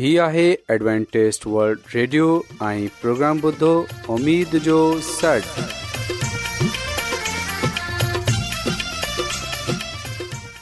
هي 0.00 0.10
آهي 0.26 0.42
Adventist 0.72 1.46
world 1.54 1.80
radio 1.94 2.26
۽ 2.66 2.84
programme 3.00 3.38
بدو 3.40 3.70
اميد 4.14 4.54
جو 4.66 4.76
سڙ 5.08 5.48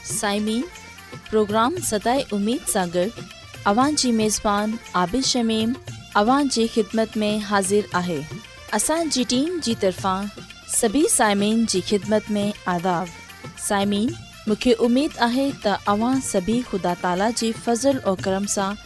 سائمين 0.09 0.61
پروگرام 1.29 1.77
ستاي 1.91 2.23
اميد 2.39 2.67
ساغر 2.71 3.21
اوان 3.71 3.95
جي 4.03 4.11
ميزبان 4.19 4.73
عابد 5.03 5.23
شميم 5.31 5.73
اوان 6.23 6.51
جي 6.57 6.67
خدمت 6.75 7.17
۾ 7.23 7.31
حاضر 7.53 7.89
آهي 8.01 8.19
اسان 8.81 9.13
جي 9.17 9.25
ٽيم 9.35 9.55
جي 9.69 9.75
طرفان 9.85 10.27
سڀي 10.79 11.05
سائمين 11.15 11.63
جي 11.75 11.81
خدمت 11.93 12.29
۾ 12.41 12.45
آداب 12.75 13.15
سائمين 13.69 14.11
مونکي 14.47 14.75
اميد 14.89 15.17
آهي 15.31 15.49
ته 15.69 15.81
اوان 15.95 16.21
سڀي 16.33 16.59
خدا 16.73 16.97
تالا 17.07 17.33
جي 17.43 17.53
فضل 17.65 18.05
۽ 18.15 18.21
کرم 18.29 18.53
سان 18.59 18.85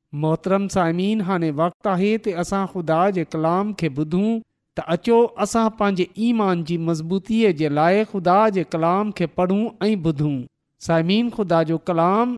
मोहतरम 0.19 0.67
सालमीन 0.67 1.21
हाणे 1.27 1.49
वक़्तु 1.59 1.89
आहे 1.89 2.09
त 2.23 2.31
असां 2.43 2.61
ख़ुदा 2.71 2.95
जे 3.17 3.23
कलाम 3.35 3.71
खे 3.81 3.89
ॿुधूं 3.99 4.31
त 4.79 4.83
अचो 4.95 5.19
असां 5.45 5.67
पंहिंजे 5.77 6.05
ईमान 6.29 6.63
जी 6.71 6.77
मज़बूतीअ 6.87 7.51
जे 7.61 7.69
लाइ 7.77 8.03
ख़ुदा 8.09 8.37
जे 8.57 8.63
कलाम 8.75 9.11
खे 9.19 9.25
पढ़ूं 9.37 9.59
ऐं 9.87 9.93
ॿुधूं 10.09 10.33
साइमीन 10.87 11.29
ख़ुदा 11.37 11.61
जो 11.69 11.77
कलाम 11.91 12.35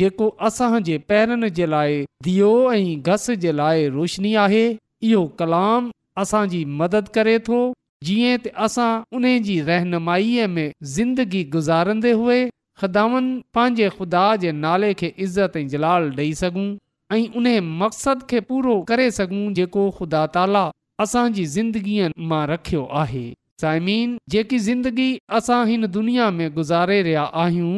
जेको 0.00 0.26
असांजे 0.50 0.98
पैरनि 1.12 1.50
जे 1.60 1.70
लाइ 1.76 1.96
दियो 2.28 2.50
ऐं 2.74 3.14
घस 3.14 3.26
जे 3.46 3.54
लाइ 3.62 3.88
रोशनी 3.96 4.34
आहे 4.44 4.62
इहो 5.10 5.24
कलाम 5.40 5.90
असांजी 6.24 6.64
मदद 6.84 7.08
करे 7.18 7.38
थो 7.50 7.62
जीअं 8.08 8.38
त 8.44 8.54
असां 8.68 8.90
उन 9.18 9.30
जी 9.50 9.56
रहनुमाईअ 9.72 10.52
में 10.60 10.66
ज़िंदगी 11.00 11.44
गुज़ारंदे 11.58 12.14
हुए 12.22 12.38
ख़नि 12.84 13.26
पंहिंजे 13.58 13.92
ख़ुदा 13.98 14.26
जे 14.46 14.54
नाले 14.62 14.92
खे 15.02 15.12
इज़त 15.28 15.62
ऐं 15.62 15.68
जलाल 15.76 16.12
ॾेई 16.24 16.32
सघूं 16.46 16.68
ऐं 17.14 17.26
उन 17.38 17.46
मक़सदु 17.80 18.26
खे 18.30 18.38
पूरो 18.50 18.74
करे 18.90 19.04
सघूं 19.18 19.42
जेको 19.56 19.82
ख़ुदा 19.98 20.20
ताला 20.36 20.62
असांजी 21.04 21.44
ज़िंदगीअ 21.56 22.06
मां 22.30 22.40
रखियो 22.52 22.82
आहे 23.02 23.22
साइमीन 23.62 24.16
जेकी 24.34 24.58
ज़िंदगी 24.68 25.06
असां 25.38 25.58
हिन 25.68 25.86
दुनिया 25.96 26.30
में 26.38 26.46
गुज़ारे 26.58 26.96
रहिया 27.08 27.22
आहियूं 27.44 27.76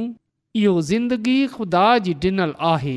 इहो 0.63 0.75
ज़िंदगी 0.93 1.37
ख़ुदा 1.59 1.85
जी 2.09 2.15
ॾिनल 2.29 2.55
आहे 2.73 2.95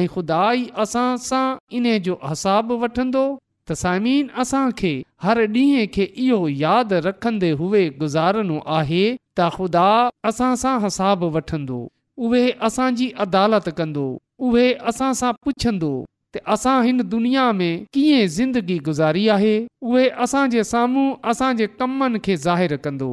ऐं 0.00 0.04
ख़ुदा 0.16 0.42
ई 0.62 0.68
असां 0.86 1.06
सां 1.28 1.44
इन 1.80 1.90
जो 2.08 2.14
असाबु 2.34 2.78
वठंदो 2.86 3.24
त 3.34 3.82
साइमन 3.84 4.30
असांखे 4.44 4.92
हर 5.26 5.42
ॾींहं 5.56 5.92
खे 5.96 6.08
इहो 6.26 6.40
यादि 6.66 7.02
रखंदे 7.08 7.50
हुए 7.62 7.82
गुज़ारणो 8.02 8.60
आहे 8.80 9.02
त 9.16 9.54
ख़ुदा 9.58 9.86
असां 10.32 10.52
सां 10.64 10.76
हिसाबु 10.86 11.36
वठंदो 11.38 11.82
उहे 12.26 12.50
असांजी 12.66 13.08
अदालत 13.24 13.68
कंदो 13.76 14.02
उहे 14.48 14.66
असां 14.90 15.12
सां 15.20 15.30
पुछंदो 15.46 15.90
त 16.36 16.40
असां 16.54 16.74
हिन 16.86 16.98
दुनिया 17.12 17.44
में 17.60 17.84
कीअं 17.96 18.26
ज़िंदगी 18.38 18.76
गुज़ारी 18.88 19.22
आहे 19.36 19.52
उहे 19.92 20.04
असांजे 20.24 20.64
साम्हूं 20.72 21.52
जे 21.60 21.66
कमनि 21.78 22.18
खे 22.26 22.34
ज़ाहिरु 22.46 22.76
कंदो 22.86 23.08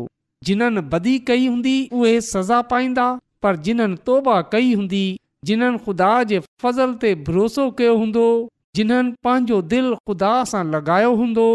जिन्हनि 0.49 0.81
बदी 0.95 1.13
कई 1.29 1.45
हूंदी 1.51 1.75
उहे 1.99 2.11
सज़ा 2.33 2.59
पाईंदा 2.73 3.05
पर 3.45 3.55
जिन्हनि 3.69 3.95
तौबा 4.09 4.35
कई 4.55 4.73
हूंदी 4.81 5.03
जिन्हनि 5.51 5.79
ख़ुदा 5.87 6.11
जे 6.33 6.39
फ़ज़ल 6.65 6.93
ते 7.05 7.11
भरोसो 7.29 7.69
कयो 7.79 7.93
हूंदो 8.03 8.27
जिन्हनि 8.79 9.13
पंहिंजो 9.29 9.61
दिलि 9.73 9.93
खुदा 10.11 10.33
सां 10.51 10.65
लॻायो 10.75 11.13
हूंदो 11.23 11.47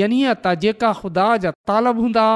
यनी 0.00 0.18
त 0.32 0.56
जेका 0.66 0.90
खुदा 1.02 1.28
जा 1.46 1.54
तालब 1.72 2.02
हूंदा 2.06 2.26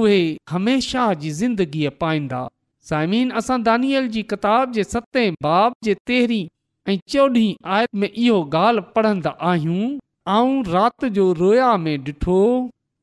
उहे 0.00 0.18
हमेशह 0.56 1.14
जी 1.24 1.30
ज़िंदगीअ 1.42 1.94
पाईंदा 2.02 2.42
साइमिन 2.88 3.28
असां 3.40 3.56
दानियल 3.66 4.06
जी 4.14 4.22
किताब 4.30 4.70
जे 4.76 4.84
सते 4.92 5.22
बाब 5.46 5.74
जे 5.88 5.92
तेरहीं 6.10 6.46
ऐं 6.88 6.94
चोॾहीं 7.12 7.50
में 8.02 8.08
इहो 8.08 8.38
ॻाल्हि 8.60 8.82
पढ़ंदा 8.96 9.30
आहियूं 9.50 9.84
ऐं 10.38 10.64
राति 10.76 11.10
जो 11.18 11.26
रोया 11.42 11.68
में 11.82 11.92
ॾिठो 12.08 12.38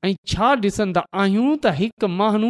ऐं 0.07 0.11
छा 0.31 0.49
ॾिसंदा 0.65 1.03
आहियूं 1.23 1.45
त 1.63 1.73
हिकु 1.77 2.09
माण्हू 2.15 2.49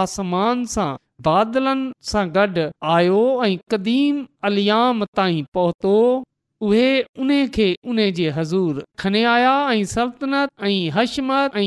आसमान 0.00 0.66
सां 0.74 0.86
बादलनि 1.30 1.88
सां 2.10 2.26
गॾु 2.36 2.66
आयो 2.96 3.22
ऐं 3.48 3.50
क़दीम 3.76 4.20
अलियाम 4.50 5.04
ताईं 5.22 5.44
पहुतो 5.60 5.94
उहे 6.68 6.86
उन 7.24 7.32
खे 7.56 7.70
उन 7.94 8.04
जे 8.20 8.28
हज़ूर 8.42 8.84
खनिया 9.04 9.34
ऐं 9.72 9.84
सल्तनत 9.96 10.52
ऐं 10.70 10.76
हशमत 11.00 11.58
ऐं 11.64 11.66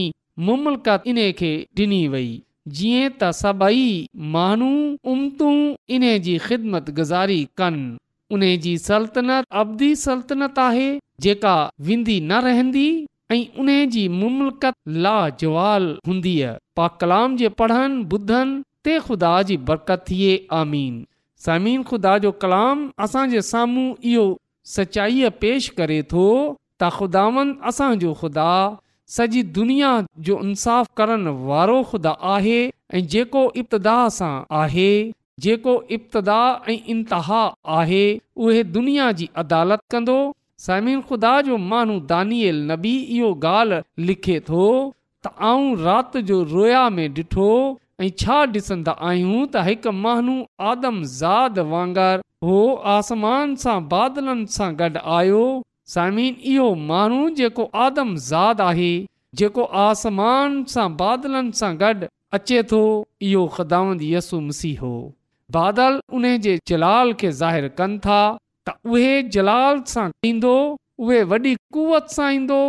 मुमलकत 0.51 1.11
इन्हे 1.13 1.27
डि॒नी 1.41 2.03
वई 2.17 2.31
जीअं 2.77 3.09
त 3.21 3.29
सभई 3.41 3.89
माण्हू 4.33 4.69
उमतूं 5.11 5.55
इन 5.95 6.03
जी 6.25 6.37
ख़िदमत 6.47 6.89
गुज़ारी 6.99 7.43
कनि 7.59 7.95
उन 8.35 8.41
जी 8.63 8.77
सल्तनत 8.89 9.43
अवधी 9.61 9.93
सल्तनत 10.03 10.59
आहे 10.65 10.89
जेका 11.25 11.55
वेंदी 11.87 12.19
न 12.21 12.41
रहंदी 12.47 12.87
ऐं 13.31 13.41
उन 13.61 13.67
जी 13.95 14.07
लाजवाल 15.05 15.87
हूंदी 16.07 16.35
पा 16.77 16.87
कलाम 17.01 17.35
जे 17.37 17.49
पढ़नि 17.61 18.03
ॿुधनि 18.13 18.61
ते 18.85 18.99
ख़ुदा 19.07 19.41
जी 19.49 19.57
थिए 19.89 20.35
आमीन 20.61 21.03
समीन 21.45 21.83
ख़ुदा 21.89 22.17
जो 22.23 22.31
कलाम 22.43 22.89
असांजे 23.05 23.41
साम्हूं 23.51 23.89
इहो 24.11 24.25
सचाईअ 24.75 25.29
पेश 25.43 25.67
करे 25.77 26.01
थो 26.11 26.27
त 26.81 26.89
ख़ुदावंद 26.97 27.55
असांजो 27.71 28.13
ख़ुदा 28.21 28.49
सॼी 29.15 29.41
दुनिया 29.55 29.89
जो 30.27 30.35
इंसाफ़ 30.49 30.87
करण 30.97 31.27
वारो 31.47 31.77
ख़ुदा 31.87 32.11
आहे 32.33 32.59
ऐं 32.67 33.01
जेको 33.15 33.41
इब्तिदा 33.61 33.95
सां 34.17 34.33
आहे 34.59 34.91
जेको 35.45 35.73
इब्तदा 35.97 36.37
ऐं 36.73 36.77
इंतिहा 36.93 37.41
आहे 37.79 38.03
उहे 38.45 38.61
दुनिया 38.77 39.11
जी 39.21 39.27
अदालत 39.43 39.81
कंदो 39.95 40.17
ख़ुदा 41.09 41.31
जो 41.47 41.55
दानियल 42.11 42.57
नबी 42.71 42.91
इहो 43.15 43.31
ॻाल्हि 43.49 43.79
लिखे 44.09 44.35
थो 44.49 44.65
त 45.25 45.31
आऊं 45.51 45.71
राति 45.87 46.21
जो 46.31 46.37
रोया 46.51 46.83
में 46.99 47.07
ॾिठो 47.21 47.47
ऐं 47.99 48.09
छा 48.23 48.37
ॾिसंदा 48.57 48.93
आहियूं 49.09 49.41
त 49.41 49.65
हिकु 49.69 49.93
माण्हू 50.05 50.37
आदमज़ाद 50.73 51.59
वांगरु 51.73 52.47
हो 52.51 52.61
आसमान 52.97 53.57
सां 53.65 53.75
बादलनि 53.95 54.51
सां 54.59 54.69
गॾु 54.83 55.03
आयो 55.19 55.43
सामिन 55.93 56.35
इहो 56.49 56.65
माण्हू 56.89 57.23
जेको 57.37 57.63
आदमज़ात 57.85 58.59
आहे 58.65 58.91
जेको 59.39 59.63
आसमान 59.85 60.53
सां 60.73 60.85
बादलनि 61.01 61.51
सां 61.59 61.71
गॾु 61.81 62.07
अचे 62.37 62.59
थो 62.71 62.81
इहो 63.29 64.39
मसीह 64.49 64.79
हो 64.83 64.91
बादल 65.55 65.97
उन 66.19 66.27
जे 66.45 66.53
जलाल 66.71 67.11
खे 67.23 67.31
ज़ाहिर 67.39 67.67
कनि 67.81 67.97
था 68.05 68.19
त 68.69 68.75
उहे 68.93 69.11
जलाल 69.37 69.81
सां 69.93 70.05
ईंदो 70.29 70.53
उहे 71.07 71.19
वॾी 71.33 71.53
कुवत 71.77 72.15
सां 72.15 72.29
ईंदो 72.37 72.61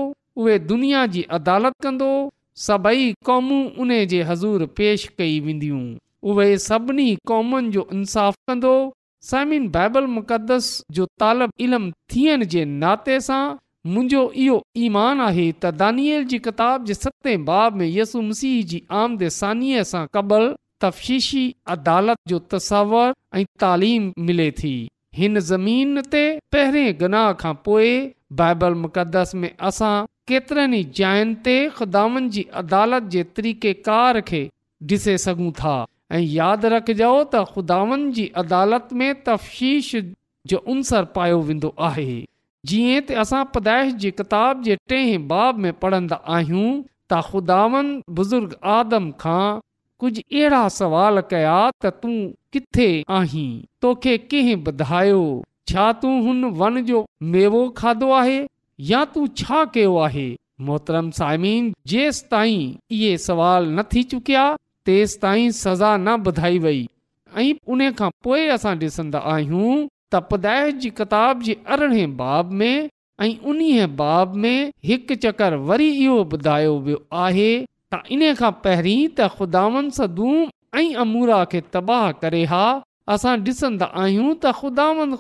उहे 0.43 0.59
दुनिया 0.73 1.05
जी 1.15 1.23
अदालत 1.39 1.79
कंदो 1.87 2.11
सभई 2.67 3.05
क़ौमूं 3.31 3.61
उन 3.85 3.95
जे 4.15 4.21
हज़ूर 4.33 4.67
पेश 4.81 5.07
कई 5.23 5.39
वेंदियूं 5.47 5.85
उहे 6.35 6.49
सभिनी 6.67 7.09
क़ौमुनि 7.33 7.73
जो 7.79 7.87
इंसाफ़ 8.01 8.43
कंदो 8.53 8.75
साइमिन 9.25 9.69
बाइबल 9.71 10.07
मुक़दस 10.13 10.69
जो 10.97 11.05
तालब 11.21 11.51
इल्मु 11.65 11.91
थियण 12.15 12.45
जे 12.55 12.65
नाते 12.83 13.19
सां 13.27 13.43
मुंहिंजो 13.91 14.23
इहो 14.45 14.57
ईमान 14.87 15.21
आहे 15.27 15.45
त 15.65 15.71
दानियल 15.83 16.25
जी 16.33 16.39
किताब 16.47 16.85
जे 16.89 16.95
सते 17.01 17.37
बाब 17.51 17.77
में 17.83 17.87
यसु 17.97 18.23
मसीह 18.31 18.57
जी 18.73 18.81
आमदसानी 19.03 19.71
सां 19.91 20.03
क़बल 20.17 20.47
तफ़शीशी 20.85 21.45
अदालत 21.77 22.19
जो 22.33 22.39
तस्वर 22.57 23.15
ऐं 23.35 23.45
तालीम 23.65 24.11
मिले 24.31 24.51
थी 24.63 24.75
हिन 25.21 25.41
ज़मीन 25.53 26.03
ते 26.17 26.25
पहिरें 26.57 27.01
गनाह 27.05 27.31
खां 27.45 27.55
पोइ 27.69 27.95
बाइबल 28.43 28.81
मुक़दस 28.85 29.35
में 29.45 29.51
असां 29.71 29.93
केतिरनि 30.33 30.83
ई 30.85 30.91
जायुनि 31.01 31.39
ते 31.49 31.57
ख़ुदानि 31.79 32.25
जी 32.39 32.45
अदालत 32.65 33.09
जे 33.17 33.25
तरीक़ेकार 33.39 34.21
खे 34.33 34.43
ॾिसे 34.95 35.13
सघूं 35.29 35.51
था 35.63 35.75
ऐं 36.17 36.21
यादि 36.31 36.69
रखिजो 36.73 37.11
त 37.33 37.41
ख़ुदावनि 37.55 38.09
जी 38.17 38.25
अदालत 38.41 38.89
में 39.03 39.21
तफ़्शीश 39.27 39.95
जो 40.53 40.59
अनसरु 40.73 41.07
पायो 41.19 41.37
वेंदो 41.51 41.71
आहे 41.89 42.07
जीअं 42.73 42.99
त 43.05 43.21
असां 43.23 43.41
पदाइश 43.55 43.93
जी 44.03 44.11
किताब 44.19 44.63
जे 44.67 44.77
टे 44.93 44.99
बाब 45.31 45.63
में 45.67 45.71
पढ़ंदा 45.85 46.17
आहियूं 46.39 46.67
त 47.13 47.21
ख़ुदावन 47.29 47.95
बुज़ुर्ग 48.19 48.55
आदम 48.75 49.07
खां 49.23 49.47
कुझु 50.05 50.21
अहिड़ा 50.35 50.61
सवाल 50.77 51.21
कया 51.33 51.57
त 51.85 51.93
तूं 52.05 52.17
किथे 52.57 52.89
आहीं 53.21 53.49
तोखे 53.87 54.17
कंहिं 54.35 54.57
ॿुधायो 54.75 55.25
छा 55.73 55.89
तूं 56.05 56.15
हुन 56.29 56.45
वन 56.65 56.81
जो 56.93 57.03
मेवो 57.37 57.63
खाधो 57.81 58.11
आहे 58.23 58.39
या 58.93 59.05
तूं 59.17 59.27
छा 59.43 59.65
कयो 59.79 59.97
आहे 60.09 60.29
मोहतरम 60.69 61.11
साइमीन 61.21 61.73
जेसि 61.95 62.27
ताईं 62.35 62.61
इहे 63.01 63.17
सुवाल 63.29 63.69
न 63.79 63.83
थी 63.95 64.03
चुकिया 64.15 64.45
तेसि 64.87 65.19
ताईं 65.23 65.51
सज़ा 65.65 65.97
न 65.97 66.09
ॿुधाई 66.29 66.59
वई 66.65 66.81
ऐं 67.39 67.53
उन 67.73 67.91
खां 67.99 68.09
पोइ 68.25 68.47
असां 68.57 68.75
ॾिसंदा 68.79 69.19
आहियूं 69.33 69.75
त 70.15 70.21
पुदा 70.31 70.55
जी 70.83 70.91
किताब 71.01 71.43
जे 71.49 71.55
अरिड़हें 71.75 72.17
बाब 72.17 72.51
में 72.61 72.89
ऐं 73.21 73.31
उन्हीअ 73.53 73.87
बाब 74.01 74.35
में 74.45 74.57
हिकु 74.91 75.15
चकर 75.27 75.55
वरी 75.69 75.87
इहो 76.05 76.17
ॿुधायो 76.37 76.75
वियो 76.89 77.01
आहे 77.27 77.47
त 77.95 78.03
इन 78.17 78.25
खां 78.41 78.51
पहिरीं 78.67 78.99
त 79.09 79.29
ख़ुदावन 79.37 79.89
सदूम 80.01 80.41
ऐं 80.83 80.91
अमूरा 81.05 81.39
खे 81.55 81.61
तबाह 81.77 82.05
करे 82.25 82.43
हा 82.55 82.65
असां 83.17 83.37
ॾिसंदा 83.51 83.87
आहियूं 84.07 84.35
त 84.45 84.53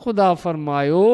ख़ुदा 0.07 0.33
फरमायो 0.47 1.05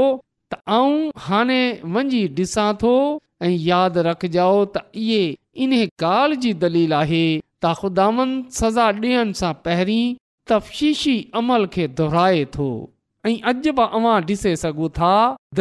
त 0.52 0.62
आऊं 0.78 0.98
हाणे 1.28 1.60
वञी 1.98 2.22
ॾिसां 2.40 2.68
थो 2.84 2.94
ऐं 3.42 3.52
यादि 3.68 4.06
रखजो 4.10 4.50
त 4.78 4.86
इहे 5.04 5.22
इन 5.66 5.76
ॻाल्हि 5.84 6.36
जी 6.46 6.52
दलील 6.66 6.92
आहे 7.02 7.22
ताखुदान 7.62 8.30
सज़ा 8.58 8.86
ॾियण 9.02 9.32
सां 9.38 9.52
पहिरीं 9.64 10.14
तफ़्शीशी 10.50 11.14
अमल 11.40 11.66
खे 11.76 11.86
दोहिराए 12.00 12.44
थो 12.56 12.66
ऐं 13.30 13.36
अॼु 13.52 13.72
बि 13.78 13.82
अव्हां 13.86 14.12
ॾिसे 14.26 14.54
सघो 14.62 14.88
था 14.98 15.10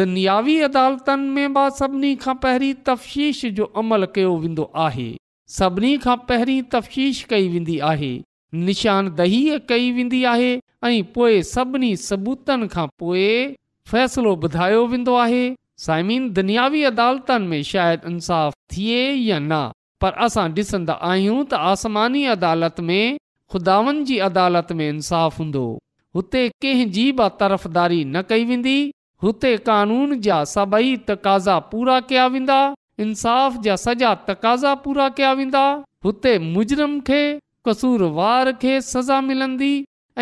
दुनियावी 0.00 0.58
अदालतनि 0.68 1.28
में 1.38 1.54
बि 1.56 1.64
सभिनी 1.78 2.14
खां 2.24 2.34
पहिरीं 2.44 2.74
तफ़्शीश 2.90 3.44
जो 3.58 3.64
अमल 3.82 4.06
कयो 4.18 4.36
वेंदो 4.44 4.70
आहे 4.86 5.08
सभिनी 5.58 5.92
खां 6.04 6.16
पहिरीं 6.30 6.62
तफ़्शीश 6.76 7.22
कई 7.32 7.48
वेंदी 7.56 7.78
आहे 7.92 8.12
निशानदही 8.68 9.42
कई 9.72 9.90
वेंदी 9.98 10.22
आहे 10.34 10.50
ऐं 10.86 11.02
पोइ 11.16 11.42
सभिनी 11.54 11.90
सबूतनि 12.06 12.68
खां 12.76 12.86
पोइ 13.04 13.26
फ़ैसिलो 13.90 14.36
ॿुधायो 14.48 14.86
वेंदो 14.94 15.14
आहे 15.26 15.42
साइमिन 15.88 16.30
दुनियावी 16.38 16.82
अदालतनि 16.92 17.46
में 17.54 17.62
शायदि 17.72 18.12
इंसाफ़ 18.14 18.54
थिए 18.76 19.02
या 19.14 19.38
न 19.50 19.70
पर 20.02 20.12
असां 20.26 20.44
ॾिसंदा 20.58 20.94
आहियूं 21.10 21.38
त 21.52 21.60
आसमानी 21.68 22.24
अदालत 22.34 22.76
में 22.90 23.16
खुदावनि 23.54 24.04
जी 24.10 24.16
अदालत 24.26 24.72
में 24.80 24.86
इंसाफ़ 24.88 25.38
हूंदो 25.42 25.62
हुते 26.18 26.42
कंहिंजी 26.64 27.06
बि 27.20 27.28
तर्फ़दारी 27.40 27.98
न 28.04 28.22
कई 28.32 28.44
वेंदी 28.50 28.76
हुते 29.26 29.52
कानून 29.70 30.14
जा 30.26 30.38
सभई 30.54 30.92
तक़ाज़ा 31.10 31.56
पूरा 31.72 31.96
कया 32.12 32.26
वेंदा 32.34 32.58
इंसाफ़ 33.04 33.58
जा 33.68 33.76
सॼा 33.86 34.12
तक़ाज़ा 34.28 34.74
पूरा 34.84 35.08
कया 35.18 35.32
वेंदा 35.40 35.64
हुते 36.06 36.34
मुजरम 36.52 36.94
खे 37.10 37.20
कसूरवार 37.70 38.52
खे 38.64 38.74
सज़ा 38.92 39.20
मिलंदी 39.30 39.72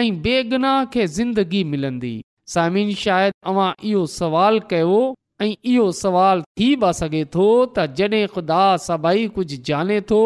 ऐं 0.02 0.08
बेगिनाह 0.26 0.78
खे 0.96 1.06
ज़िंदगी 1.18 1.62
मिलंदी 1.74 2.14
सामिन 2.54 2.90
शायदि 3.04 3.36
तव्हां 3.48 3.68
इहो 3.92 4.02
सवाल 4.18 4.60
कयो 4.72 4.98
ऐं 5.42 5.52
इहो 5.70 5.90
सुवाल 5.92 6.42
थी 6.58 6.68
पे 6.84 7.24
थो 7.34 7.46
त 7.76 7.86
जॾहिं 7.98 8.26
ख़ुदा 8.34 8.60
सभई 8.84 9.26
कुझु 9.38 9.56
जाने 9.70 10.00
थो 10.10 10.20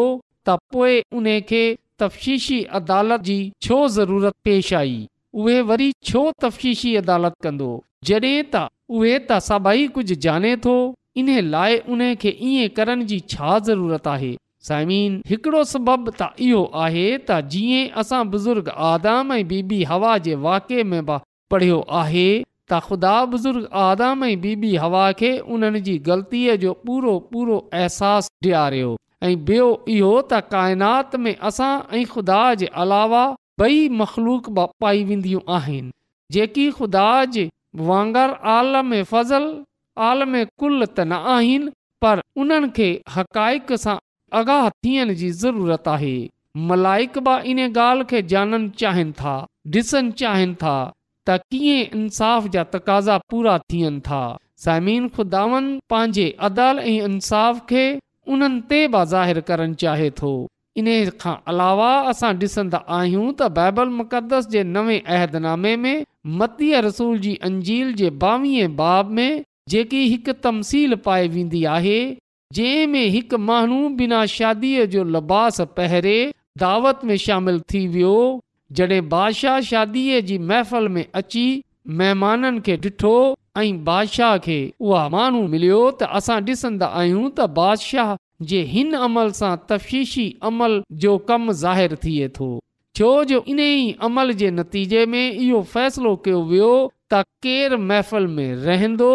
त 0.47 0.57
पोइ 0.73 1.01
उन 1.21 1.25
खे 1.49 1.63
तफ़शीशी 2.03 2.59
अदालत 2.81 3.21
जी 3.29 3.39
छो 3.65 3.79
ज़रूरत 3.95 4.33
पेश 4.49 4.73
आई 4.83 4.95
उहे 5.41 5.59
वरी 5.71 5.91
छो 6.11 6.21
तफ़्शीशी 6.43 6.95
अदालत 7.03 7.33
कंदो 7.43 7.67
जॾहिं 8.09 8.37
त 8.53 8.61
उहे 8.99 9.11
त 9.17 9.39
सभई 9.47 9.87
कुझु 9.97 10.15
जाने 10.27 10.55
थो 10.65 10.75
इन 11.23 11.29
लाइ 11.55 11.77
उन 11.95 12.03
खे 12.23 12.33
ईअं 12.51 12.69
करण 12.79 13.03
जी 13.11 13.19
छा 13.33 13.57
ज़रूरत 13.71 14.07
आहे 14.13 14.31
साइमीन 14.69 15.21
हिकिड़ो 15.33 15.63
सबब 15.73 16.07
त 16.21 16.29
इहो 16.47 16.61
आहे 16.85 17.03
त 17.21 17.39
जीअं 17.57 17.91
असां 18.03 18.21
बुज़ुर्ग 18.37 18.71
आदम 18.91 19.35
ऐं 19.39 19.41
बीबी 19.53 19.83
हवा 19.93 20.17
जे 20.29 20.39
वाके 20.47 20.83
में 20.93 20.99
पढ़ियो 21.13 21.79
आहे 22.03 22.27
त 22.71 22.77
ख़ुदा 22.87 23.13
बुज़ुर्ग 23.31 23.63
आदम 23.85 24.23
ऐं 24.25 24.39
बीबी 24.41 24.69
हवा 24.81 25.05
खे 25.21 25.29
उन्हनि 25.53 25.79
जी 25.87 25.95
ग़लतीअ 26.07 26.53
जो 26.63 26.73
पूरो 26.89 27.15
पूरो 27.31 27.55
अहसासु 27.79 28.29
ॾियारियो 28.47 28.91
ऐं 29.29 29.31
ॿियो 29.49 29.65
इहो 29.95 30.11
त 30.21 30.39
काइनात 30.53 31.15
में 31.23 31.33
असां 31.49 31.71
ऐं 31.97 32.03
ख़ुदा 32.13 32.37
जे 32.61 32.69
अलावा 32.83 33.23
ॿई 33.65 33.81
मख़लूक 34.03 34.47
ब 34.59 34.65
पाई 34.85 35.03
वेंदियूं 35.09 35.41
आहिनि 35.55 35.91
जेकी 36.37 36.67
ख़ुदा 36.77 37.09
जे 37.37 37.43
वांगर 37.89 38.37
आलम 38.53 38.95
फज़ल 39.11 39.49
आलम 40.11 40.33
में 40.37 40.39
कुल 40.63 40.79
त 40.87 41.07
न 41.09 41.21
आहिनि 41.33 41.73
पर 42.05 42.23
उन्हनि 42.45 42.71
खे 42.79 42.89
हक़ाइक़ 43.17 43.75
सां 43.83 43.97
आगाह 44.43 44.69
थियण 44.87 45.13
जी 45.23 45.29
ज़रूरत 45.43 45.91
आहे 45.97 46.15
मलाइक 46.71 47.21
बि 47.29 47.37
इन 47.55 47.65
ॻाल्हि 47.67 48.09
खे 48.15 48.23
ॼाणनि 48.37 48.73
चाहिनि 48.85 49.17
था 49.23 49.37
ॾिसण 49.77 50.09
चाहिनि 50.23 50.59
था 50.65 50.77
कीअं 51.37 51.97
इंसाफ़ 51.99 52.47
जा 52.53 52.63
तकाज़ा 52.73 53.17
पूरा 53.29 53.57
थियनि 53.71 53.99
था 54.07 54.37
ख़ुदावन 55.15 55.69
पंहिंजे 55.89 56.29
अदल 56.47 56.79
ऐं 56.83 56.97
इंसाफ़ 57.05 57.59
खे 57.69 57.83
उन्हनि 58.33 58.61
ते 58.71 58.81
बि 58.95 59.05
ज़ाहिरु 59.11 59.41
करणु 59.47 59.73
चाहे 59.83 60.09
थो 60.21 60.31
इन 60.81 60.87
खां 61.21 61.35
अलावा 61.53 61.89
असां 62.11 62.31
ॾिसंदा 62.41 62.77
आहियूं 62.97 63.23
त 63.31 63.49
बाइबल 63.57 63.89
मुक़दस 64.01 64.47
जे 64.51 64.63
नवे 64.75 64.97
अहदनामे 65.15 65.75
में 65.85 66.05
मदी 66.41 66.69
रसूल 66.87 67.17
जी 67.25 67.33
अंजील 67.49 67.91
जे 68.01 68.09
ॿावीह 68.27 68.67
बाब 68.81 69.09
में 69.19 69.31
जेकी 69.73 70.03
हिकु 70.11 70.33
तमसील 70.45 70.95
पाए 71.07 71.27
वेंदी 71.33 71.63
आहे 71.73 71.97
जंहिं 72.59 72.87
में 72.93 73.05
हिकु 73.17 73.37
माण्हू 73.49 73.81
बिना 74.03 74.25
शादीअ 74.37 74.85
जो 74.93 75.03
लिबास 75.17 75.59
पहिरें 75.79 76.31
दावत 76.63 77.03
में 77.11 77.15
शामिल 77.25 77.59
थी 77.73 77.85
वियो 77.95 78.15
जॾहिं 78.79 79.07
बादशाह 79.13 79.59
शादीअ 79.69 80.19
जी 80.27 80.37
महफ़ल 80.49 80.87
में 80.97 81.05
अची 81.19 81.45
महिमाननि 82.01 82.59
खे 82.65 82.75
ॾिठो 82.85 83.13
ऐं 83.61 83.71
बादशाह 83.87 84.37
खे 84.45 84.57
उहा 84.89 85.07
माण्हू 85.15 85.41
मिलियो 85.53 85.79
त 86.01 86.09
असां 86.19 86.37
ॾिसंदा 86.49 86.87
आहियूं 86.99 87.23
त 87.39 87.47
बादशाह 87.57 88.13
जे 88.51 88.61
हिन 88.73 88.93
अमल 89.07 89.31
सां 89.39 89.51
तफ़्शीशी 89.71 90.25
अमल 90.51 90.75
जो 91.05 91.17
कमु 91.31 91.53
ज़ाहिर 91.63 91.95
थिए 92.05 92.29
थो 92.37 92.49
छो 92.99 93.09
जो 93.33 93.41
इन 93.55 93.59
ई 93.65 93.91
अमल 94.09 94.31
जे 94.43 94.51
नतीजे 94.61 95.05
में 95.15 95.23
इहो 95.23 95.61
फ़ैसिलो 95.73 96.15
कयो 96.27 96.39
वियो 96.53 96.71
त 97.13 97.23
केर 97.47 97.77
महफ़ल 97.91 98.27
में 98.37 98.55
रहंदो 98.69 99.11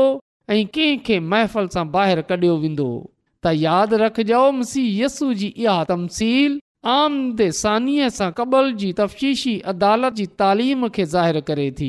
ऐं 0.50 0.60
कंहिंखे 0.78 1.20
महफ़ल 1.32 1.72
सां 1.78 1.86
ॿाहिरि 1.96 2.28
कढियो 2.32 2.56
वेंदो 2.66 2.88
त 2.92 3.56
यादि 3.64 4.04
रखजो 4.06 4.44
मसीहयसू 4.60 5.32
जी 5.44 5.52
इहा 5.66 5.80
तमसील 5.94 6.62
आमदसानीअ 6.90 8.08
सां 8.16 8.26
क़बल 8.40 8.66
जी 8.80 8.88
तफ़्शीशी 8.98 9.52
अदालत 9.70 10.12
जी 10.18 10.26
तालीम 10.42 10.88
खे 10.96 11.04
ज़ाहिरु 11.14 11.40
करे 11.46 11.64
थी 11.80 11.88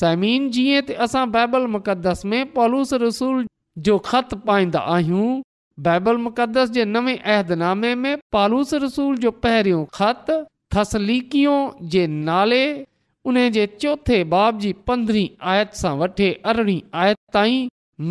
समीन 0.00 0.48
जीअं 0.56 0.80
त 0.88 0.96
असां 1.04 1.22
बाइबल 1.36 1.66
मुक़दस 1.74 2.24
में 2.32 2.42
पालूस 2.56 2.94
रसूल 3.02 3.44
जो 3.88 3.98
ख़त 4.08 4.34
पाईंदा 4.48 4.80
आहियूं 4.94 5.28
बाइबल 5.88 6.18
मुक़दस 6.24 6.72
जे 6.78 6.84
नवे 6.94 7.14
अहदनामे 7.34 7.92
में 8.06 8.16
पालूस 8.38 8.74
रसूल 8.86 9.22
जो 9.26 9.30
पहिरियों 9.46 9.84
ख़त 10.00 10.32
थसलीकियो 10.76 11.54
जे 11.94 12.06
नाले 12.30 12.64
उन 13.30 13.38
जे 13.58 13.66
चौथे 13.86 14.20
बाब 14.34 14.58
जी 14.66 14.72
पंद्रहीं 14.90 15.28
आयत 15.54 15.80
सां 15.84 15.94
वठे 16.02 16.28
अरिड़हीं 16.54 16.80
आयत 17.04 17.22
ताईं 17.38 17.62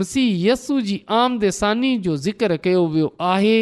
मसीह 0.02 0.32
यस्सू 0.48 0.80
जी 0.92 1.00
आमद 1.22 1.50
सानी 1.62 1.94
जो 2.10 2.18
ज़िक्र 2.30 2.60
कयो 2.70 2.88
वियो 2.98 3.12
आहे 3.34 3.58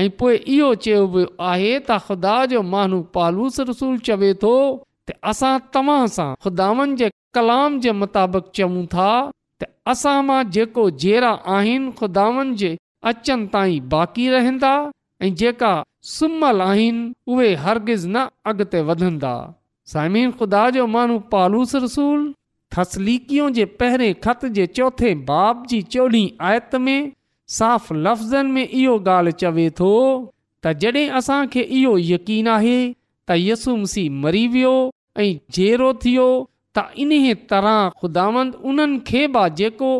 ऐं 0.00 0.08
पोइ 0.20 0.36
इहो 0.52 0.68
चयो 0.84 1.00
वियो 1.14 1.28
आहे 1.52 1.70
त 1.78 1.94
ख़ुदा 2.06 2.34
जो 2.50 2.60
माण्हू 2.74 2.98
पालूस 3.16 3.56
रसूल 3.70 3.96
चवे 4.08 4.28
थो 4.44 4.52
त 4.76 5.16
असां 5.30 5.54
तव्हां 5.76 6.04
सां 6.16 6.28
ख़ुदानि 6.44 6.94
जे 7.00 7.08
कलाम 7.38 7.74
जे 7.86 7.92
मुताबिक़ 8.02 8.46
चऊं 8.58 8.84
था 8.94 9.08
त 9.28 9.68
असां 9.94 10.14
मां 10.28 10.38
जेको 10.56 10.84
जहिड़ा 11.04 11.32
आहिनि 11.56 11.92
ख़ुदावनि 11.98 12.56
जे 12.62 12.70
अचनि 13.12 13.50
ताईं 13.56 13.88
बाक़ी 13.96 14.26
रहंदा 14.36 14.72
ऐं 15.26 15.32
जेका 15.42 15.74
सुमलु 16.14 16.64
आहिनि 16.70 17.04
उहे 17.34 17.50
हर्गिज़ 17.66 18.08
न 18.14 18.24
अॻिते 18.52 18.80
वधंदा 18.92 19.34
सामिन 19.96 20.34
ख़ुदा 20.40 20.62
जो 20.78 20.86
मानू 20.96 21.18
पालूस 21.36 21.74
रसूल 21.86 22.24
थसलीकियूं 22.78 23.52
जे 23.60 23.68
पहिरें 23.82 24.10
खत 24.28 24.48
जे 24.60 24.66
चौथें 24.80 25.14
बाब 25.32 25.64
जी 25.74 25.82
चोॾहीं 25.96 26.28
आयत 26.50 26.74
में 26.88 27.00
साफ़ 27.58 27.92
लफ़्ज़नि 27.94 28.50
में 28.52 28.68
इहो 28.68 28.96
ॻाल्हि 29.10 29.32
चवे 29.42 29.68
थो 29.78 29.88
त 30.64 30.72
जॾहिं 30.82 31.08
असांखे 31.18 31.62
इहो 31.78 31.96
यकीन 31.98 32.48
आहे 32.56 32.76
त 33.28 33.32
यसू 33.38 33.74
मिसी 33.76 34.04
मरी 34.24 34.46
वियो 34.54 34.74
ऐं 35.24 35.30
जेरो 35.56 35.88
थियो 36.04 36.26
त 36.78 36.84
इन 37.04 37.10
तरह 37.52 37.78
खुदांद 38.00 38.54
उन्हनि 38.70 38.98
खे 39.08 39.26
बि 39.38 39.90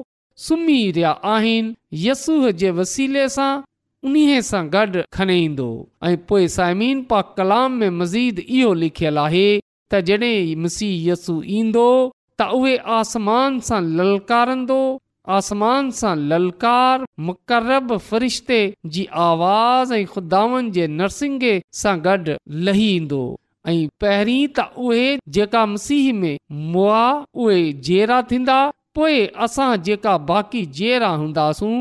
सुम्ही 0.44 0.78
रहिया 0.90 1.10
आहिनि 1.32 1.74
यसूह 2.06 2.50
जे 2.60 2.70
वसीले 2.78 3.28
सां 3.36 3.50
उन 4.10 4.14
सां 4.50 4.62
गॾु 4.74 5.02
खणी 5.16 5.38
ईंदो 5.44 5.66
ऐं 6.08 6.16
पोइ 6.28 6.46
साइमीन 6.58 7.02
पा 7.10 7.20
कलाम 7.38 7.72
में 7.80 7.90
मज़ीद 8.00 8.38
इहो 8.48 8.72
लिखियलु 8.84 9.20
आहे 9.26 9.46
त 9.58 10.06
जॾहिं 10.08 10.96
यसू 11.08 11.40
ईंदो 11.60 11.86
त 12.38 12.50
उहे 12.60 12.76
आसमान 13.00 13.60
सां 13.70 13.82
ललकारंदो 13.98 14.80
आसमान 15.28 15.90
सां 15.98 16.14
ललकार 16.16 17.02
मुक़रब 17.20 17.96
फ़रिश्ते 17.98 18.58
जी 18.92 19.04
आवाज़ 19.28 19.92
ऐं 19.94 20.04
खुदावनि 20.12 20.70
जे 20.76 20.86
नर्सिंगे 20.88 21.60
सां 21.80 21.96
गॾु 22.04 22.36
लही 22.68 22.88
ईंदो 22.96 23.18
ऐं 23.68 23.76
पहिरीं 24.00 24.46
त 24.58 24.66
उहे 24.86 25.06
जेका 25.38 25.64
मसीह 25.72 26.12
में 26.20 26.38
मुआ 26.76 27.02
उहे 27.44 27.60
जेरा 27.88 28.20
थींदा 28.30 28.58
पोइ 28.98 29.26
असां 29.48 29.70
जेका 29.88 30.16
बाक़ी 30.32 30.64
जेरा 30.80 31.08
हूंदासूं 31.22 31.74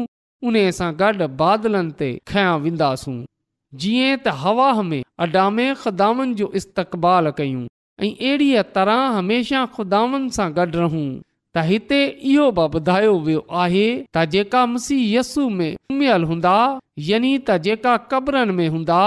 उन 0.49 0.59
सां 0.81 0.91
गॾु 1.03 1.27
बादलनि 1.43 1.95
ते 2.01 2.11
खयां 2.31 2.57
वेंदासूं 2.65 3.17
जीअं 3.83 4.11
त 4.17 4.35
हवा 4.43 4.69
में 4.89 5.01
अडामे 5.27 5.69
खुदावनि 5.85 6.33
जो 6.43 6.51
इस्तक़बालु 6.61 7.31
कयूं 7.39 7.63
ऐं 8.03 8.11
अहिड़ीअ 8.13 8.61
तरह 8.75 9.07
हमेशह 9.19 9.65
खुदावनि 9.79 10.29
सां 10.41 10.49
गॾु 10.61 10.69
रहूं 10.83 11.07
त 11.55 11.61
हिते 11.67 11.99
इहो 12.31 12.43
बि 12.57 12.63
ॿुधायो 12.77 13.13
वियो 13.25 13.39
आहे 13.61 13.85
त 14.15 14.23
जेका 14.33 14.65
में 14.71 15.75
घुमियल 15.75 16.23
हूंदा 16.31 16.55
यानी 17.09 17.31
त 17.47 17.57
जेका 17.67 17.95
कबरनि 18.11 18.53
में 18.59 18.67
हूंदा 18.73 18.99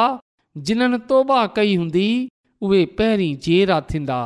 जिन्हनि 0.71 0.99
तौबा 1.13 1.45
कई 1.59 1.77
हूंदी 1.83 2.09
उहे 2.69 2.81
पहिरीं 2.99 3.31
जेरा 3.47 3.81
थींदा 3.91 4.19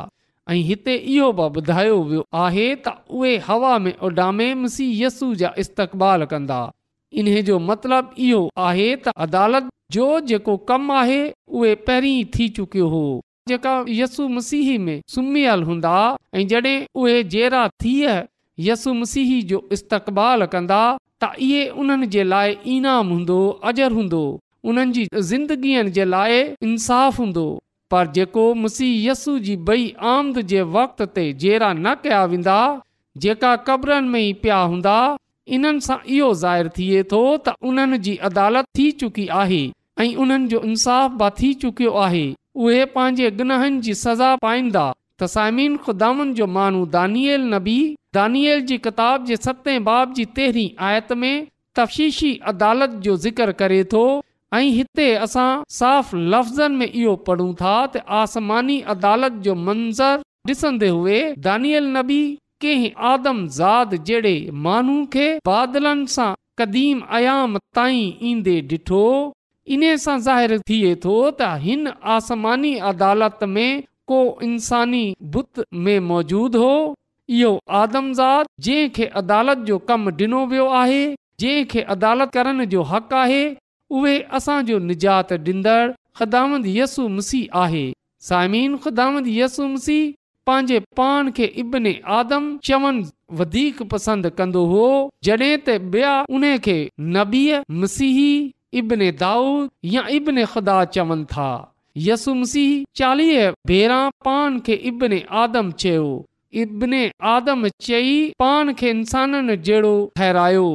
ऐं 0.51 0.57
हिते 0.71 0.95
इहो 1.13 1.31
बि 1.41 1.45
ॿुधायो 1.61 2.01
वियो 2.09 2.25
आहे 2.45 2.65
त 2.87 2.95
उहे 3.19 3.35
हवा 3.49 3.77
में 3.85 3.93
उॾामे 4.09 4.47
मसीह 4.63 4.97
यस्सू 5.05 5.33
जा 5.43 5.53
इस्तेकाल 5.65 6.25
कंदा 6.33 6.59
इन्हे 7.21 7.41
जो 7.51 7.59
मतिलब 7.69 8.13
इहो 8.29 8.41
आहे 8.69 8.89
त 9.05 9.15
अदालत 9.27 9.69
जो 9.97 10.09
जेको 10.33 10.57
कमु 10.71 10.93
आहे 11.03 11.21
उहे 11.59 11.75
पहिरीं 11.89 12.17
थी 12.37 12.49
चुकियो 12.57 12.87
हो 12.97 13.05
जेका 13.49 13.73
यसु 14.01 14.27
मसीह 14.37 14.67
में 14.85 14.97
सुम्हियलु 15.15 15.65
हूंदा 15.71 15.95
ऐं 16.37 16.47
जॾहिं 16.51 16.77
उहे 17.01 17.17
जेरा 17.33 17.61
थी 17.83 17.93
यसु 18.67 18.93
मसीह 19.01 19.29
जो 19.51 19.59
इस्तक़बाल 19.77 20.45
कंदा 20.53 20.81
त 21.23 21.29
इहे 21.45 21.61
उन्हनि 21.81 22.07
जे 22.15 22.23
लाइ 22.33 22.57
ईनाम 22.75 23.07
हूंदो 23.15 23.37
अजर 23.69 23.91
हूंदो 23.99 24.21
उन्हनि 24.71 24.93
जी 24.97 25.03
ज़िंदगीअ 25.31 25.83
जे 25.97 26.05
लाइ 26.13 26.39
इंसाफ़ 26.69 27.17
हूंदो 27.21 27.43
पर 27.93 28.07
जेको 28.17 28.43
मुसीह 28.63 28.91
यसु 29.09 29.35
जी 29.47 29.55
बई 29.69 29.83
आमद 30.13 30.39
जे 30.53 30.61
वक़्त 30.77 31.01
ते 31.17 31.25
जेरा 31.43 31.69
न 31.85 31.93
कया 32.03 32.21
वेंदा 32.33 32.57
जेका 33.25 33.55
क़बरनि 33.69 34.09
में 34.15 34.19
ई 34.21 34.33
पिया 34.43 34.59
हूंदा 34.73 34.95
इन्हनि 35.57 35.85
सां 35.87 35.97
इहो 36.15 36.31
ज़ाहिरु 36.43 36.73
थिए 36.77 37.03
थो 37.13 37.21
त 37.45 37.55
उन्हनि 37.71 37.97
जी 38.07 38.15
अदालत 38.29 38.65
थी 38.79 38.87
चुकी 39.03 39.27
आहे 39.43 39.61
ऐं 40.05 40.09
उन्हनि 40.25 40.47
जो 40.55 40.59
इंसाफ़ 40.73 41.13
बि 41.21 41.29
थी 41.41 41.53
चुकियो 41.61 41.91
आहे 42.07 42.25
उहे 42.65 42.85
पंहिंजे 42.93 43.29
गुनहनि 43.39 43.79
जी 43.87 43.93
सज़ा 44.05 44.29
पाईंदा 44.45 44.83
तसामीन 45.23 45.75
साममीन 45.87 46.33
जो 46.39 46.45
माण्हू 46.55 46.85
दानियल 46.95 47.43
नबी 47.53 47.75
दानियल 48.17 48.61
जी 48.71 48.77
किताब 48.85 49.27
बाब 49.89 50.13
जी 50.19 50.25
तेरहीं 50.39 50.69
आयत 50.87 51.11
में 51.23 51.35
तफ़शीशी 51.79 52.31
अदालत 52.53 52.97
जो 53.07 53.15
ज़िक्र 53.25 53.51
करे 53.61 53.79
थो 53.93 54.01
ऐं 54.57 54.69
हिते 54.77 55.05
असां 55.27 55.47
साफ़ 55.79 56.15
लफ़्ज़नि 56.33 56.75
में 56.81 56.89
इहो 56.91 57.15
पढ़ूं 57.29 57.49
था 57.61 57.75
त 57.93 58.03
आसमानी 58.23 58.79
अदालत 58.95 59.39
जो 59.49 59.55
मंज़र 59.69 60.15
ॾिसंदे 60.55 60.87
हुए 60.95 61.15
दानियल 61.49 61.89
नबी 61.97 62.19
कंहिं 62.63 62.91
आदम 63.13 63.39
ज़ाद 63.61 63.95
जहिड़े 64.09 64.35
माण्हू 64.67 64.97
खे 65.15 65.25
बादलनि 65.51 66.07
सां 66.15 66.29
क़दीम 66.61 67.01
आयाम 67.19 67.57
ताईं 67.79 68.05
ईंदे 68.29 68.53
डि॒ठो 68.71 69.01
इन 69.75 69.81
सां 70.03 70.13
ज़ाहिर 70.27 70.51
थिए 70.69 70.89
थो 71.05 71.13
त 71.29 71.47
हिन 71.65 71.87
आसमानी 72.17 72.69
अदालत 72.91 73.39
में 73.55 73.71
को 74.11 74.19
इंसानी 74.47 74.99
बुत 75.33 75.63
में 75.87 75.99
मौजूदु 76.11 76.61
हो 76.65 76.73
इहो 77.39 77.49
आदमज़ात 77.81 78.51
जंहिं 78.67 78.89
खे 78.97 79.05
अदालत 79.21 79.65
जो 79.71 79.77
कमु 79.89 80.11
ॾिनो 80.21 80.43
वियो 80.53 80.67
आहे 80.83 81.01
जंहिंखे 81.43 81.81
अदालत 81.95 82.31
करण 82.37 82.65
जो 82.75 82.83
हक़ 82.93 83.13
आहे 83.23 83.41
उहे 83.99 84.15
असांजो 84.39 84.77
निजात 84.91 85.33
ॾींदड़ 85.33 85.85
ख़ुदामत 86.21 86.69
यसु 86.77 87.07
मसीह 87.17 87.59
आहे 87.63 87.83
साइमीन 88.29 88.77
ख़ुदामत 88.85 89.27
यसु 89.35 89.67
मसीह 89.75 90.03
पंहिंजे 90.49 90.79
पाण 91.01 91.29
खे 91.39 91.49
इब्न 91.65 91.93
आदम 92.21 92.45
चवनि 92.69 93.05
वधीक 93.41 93.83
पसंदि 93.93 94.29
कंदो 94.39 94.63
हो 94.73 94.83
जॾहिं 95.29 95.53
त 95.65 95.81
ॿिया 95.97 96.13
उन 96.39 96.49
खे 96.69 96.77
नबीअ 97.19 97.61
मसीही 97.83 98.27
इब्न 98.79 99.11
दाऊ 99.19 99.67
या 99.93 100.03
इब्न 100.15 100.45
ख़ुदा 100.53 100.83
चवनि 100.95 101.23
था 101.33 101.49
यसु 102.07 102.33
मसीह 102.41 102.71
चालीह 102.99 103.51
भेरा 103.67 103.99
पान 104.25 104.59
खे 104.65 104.73
इब्न 104.89 105.21
आदम 105.43 105.71
चयो 105.83 106.09
इब्न 106.63 107.09
आदम 107.35 107.67
चई 107.87 108.13
पान 108.39 108.73
खे 108.81 108.89
इंसाननि 108.89 109.55
जहिड़ो 109.67 109.93
ठहिरायो 110.17 110.67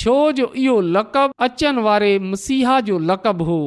छो 0.00 0.14
जो 0.38 0.52
इहो 0.56 0.80
लक़ब 0.96 1.32
अचनि 1.46 1.82
वारे 1.86 2.18
मसीहा 2.30 2.80
जो 2.90 2.98
लक़ब 3.10 3.42
हो 3.48 3.60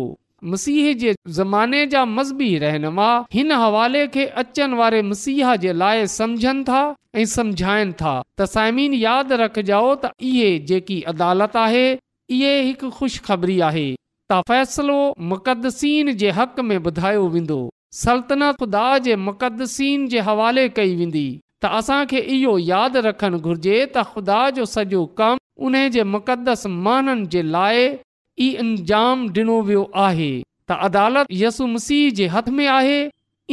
मसीह 0.51 0.93
जे 1.01 1.13
ज़माने 1.37 1.85
जा 1.87 2.03
मज़बी 2.17 2.55
रहनुमा 2.63 3.09
हिन 3.33 3.51
हवाले 3.63 4.05
खे 4.13 4.25
अचनि 4.43 4.75
वारे 4.77 5.01
मसीहा 5.09 5.55
जे 5.65 5.73
लाइ 5.81 6.07
समुझनि 6.19 6.63
था 6.69 6.81
ऐं 7.15 7.25
सम्झाइनि 7.35 7.91
था 8.01 8.13
तसाइमीन 8.41 8.93
यादि 9.07 9.35
रखजाओ 9.43 9.91
त 10.05 10.13
इहे 10.31 10.49
जेकी 10.71 11.01
अदालत 11.13 11.55
आहे 11.65 11.85
इहा 12.33 12.51
हिकु 12.65 12.89
ख़ुशख़बरी 12.97 13.59
आहे 13.67 13.85
त 14.31 14.35
फ़ैसिलो 14.49 14.97
मुक़दसीन 15.31 16.13
जे 16.21 16.29
हक़ 16.39 16.59
में 16.67 16.77
ॿुधायो 16.89 17.23
वेंदो 17.35 17.55
सल्तनत 18.03 18.55
ख़ुदा 18.61 18.83
जे 19.07 19.15
मुक़दसीन 19.29 20.07
जे 20.13 20.19
हवाले 20.27 20.67
कई 20.77 20.95
वेंदी 20.99 21.23
त 21.63 21.71
असांखे 21.79 22.19
इहो 22.35 22.53
यादि 22.71 22.99
रखणु 23.07 23.39
घुर्जे 23.47 23.75
त 23.85 24.03
ख़ुदा 24.13 24.37
जो 24.59 24.65
सॼो 24.75 25.01
कमु 25.21 25.65
उन 25.67 25.77
जे 25.97 26.03
मुक़दस 26.15 26.65
माननि 26.87 27.25
जे 27.35 27.41
लाइ 27.57 27.79
ई 27.85 28.53
अंजाम 28.65 29.27
ॾिनो 29.37 29.59
वियो 29.71 29.83
आहे 30.07 30.31
त 30.69 30.79
अदालत 30.89 31.35
यसु 31.43 31.67
मसीह 31.75 32.09
जे 32.21 32.27
हथ 32.37 32.49
में 32.59 32.65
आहे 32.79 32.97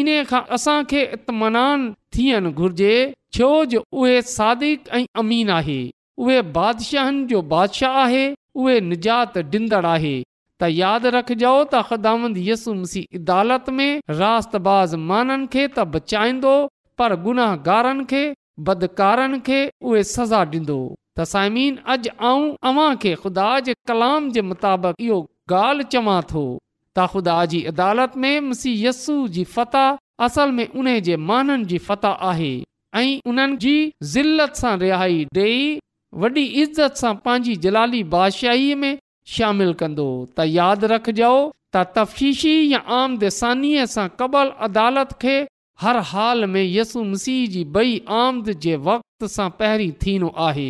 इन 0.02 0.08
खां 0.30 0.42
असांखे 0.58 1.02
इतमान 1.18 1.90
थियणु 2.18 2.52
घुर्जे 2.62 2.94
छो 3.38 3.50
जो 3.74 3.84
उहे 4.00 4.16
सादिक 4.34 4.88
ऐं 4.98 5.04
अमीन 5.24 5.50
आहे 5.60 5.80
उहे 6.26 6.42
बादशाहनि 6.60 7.24
जो 7.34 7.40
बादशाह 7.56 7.98
आहे 8.04 8.26
उहे 8.56 8.78
निजात 8.90 9.36
ॾींदड़ 9.52 9.84
आहे 9.86 10.12
त 10.60 10.68
यादि 10.76 11.10
रखिजो 11.16 11.52
त 11.72 11.80
ख़ुदांद 11.88 12.38
यसु 12.48 12.72
मसीह 12.78 13.16
इदालत 13.18 13.68
में 13.78 14.00
रातबाज़ 14.20 14.96
माननि 15.10 15.46
खे 15.54 15.66
त 15.66 15.84
बचाईंदो 15.96 16.54
पर 17.02 17.14
गुनाहगारनि 17.26 18.04
खे 18.12 18.22
बदकारनि 18.70 19.38
खे 19.48 19.60
उहे 19.90 20.02
सज़ा 20.14 20.40
ॾींदो 20.54 20.78
त 21.16 21.26
साइमीन 21.32 21.78
अॼु 21.92 22.14
आऊं 22.30 22.48
अव्हां 22.70 22.90
खे 23.04 23.14
ख़ुदा 23.22 23.48
जे 23.68 23.74
कलाम 23.92 24.28
जे 24.38 24.42
मुताबिक़ 24.50 25.02
इहो 25.08 25.18
ॻाल्हि 25.62 25.86
चवां 25.96 26.20
थो 26.32 26.44
त 26.44 27.06
ख़ुदा 27.14 27.38
जी 27.54 27.62
अदालत 27.74 28.16
में 28.24 28.34
मसीह 28.50 28.86
यस्सु 28.88 29.16
जी 29.38 29.44
फतह 29.56 30.24
असल 30.26 30.50
में 30.58 30.66
उन 30.82 30.94
जे 31.10 31.16
माननि 31.30 31.64
जी 31.74 31.78
फतह 31.90 32.24
आहे 32.32 32.52
ऐं 33.00 33.10
उन्हनि 33.32 33.56
जी 33.66 33.74
ज़िलत 34.16 34.62
सां 34.64 34.78
रिहाई 34.82 35.24
ॾेई 35.38 35.64
वॾी 36.14 36.44
इज़त 36.62 36.94
सां 36.96 37.14
पंहिंजी 37.24 37.54
जलाली 37.64 38.02
बादशाहीअ 38.12 38.76
में 38.82 38.96
शामिल 39.36 39.72
कंदो 39.80 40.04
त 40.36 40.44
यादि 40.50 40.86
रखिजो 40.92 41.32
त 41.76 41.82
तफ़्शीशी 41.96 42.52
या 42.72 42.78
आम 42.82 42.92
आमदसानीअ 43.00 43.86
सां 43.94 44.06
क़बल 44.20 44.52
अदालत 44.68 45.10
खे 45.24 45.34
हर 45.82 45.96
हाल 46.12 46.44
में 46.52 46.62
यसु 46.64 47.02
मसीह 47.10 47.42
जी 47.56 47.64
बई 47.76 48.00
आमद 48.20 48.48
जे 48.66 48.76
वक़्त 48.86 49.26
सां 49.34 49.48
पहिरीं 49.58 49.90
थीनो 50.04 50.30
आहे 50.46 50.68